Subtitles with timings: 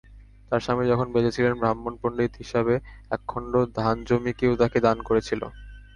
[0.49, 2.73] তাঁর স্বামী যখন বেঁচে ছিলেন, ব্রাহ্মণ-পণ্ডিত হিসাবে
[3.11, 5.41] একখণ্ড ধানজমি কেউ তাঁকে দান করেছিল।